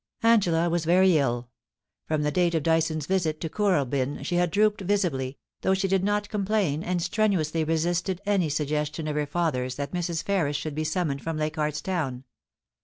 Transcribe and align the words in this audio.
Angela 0.23 0.67
was 0.67 0.83
very 0.85 1.19
ill. 1.19 1.47
From 2.07 2.23
the 2.23 2.31
date 2.31 2.55
of 2.55 2.63
Dyson's 2.63 3.05
visit 3.05 3.39
to 3.41 3.49
Kooralbyn 3.49 4.23
she 4.25 4.33
had 4.37 4.49
drooped 4.49 4.81
visibly, 4.81 5.37
though 5.61 5.75
she 5.75 5.87
did 5.87 6.03
not 6.03 6.27
complain, 6.27 6.81
and 6.81 6.99
strenuously 7.03 7.63
resisted 7.63 8.19
any 8.25 8.49
suggestion 8.49 9.07
of 9.07 9.15
her 9.15 9.27
father's 9.27 9.75
that 9.75 9.91
Mrs. 9.93 10.23
Ferris 10.23 10.55
should 10.57 10.73
be 10.73 10.83
summoned 10.83 11.21
from 11.21 11.37
Leich 11.37 11.55
ardt's 11.59 11.81
Town. 11.81 12.23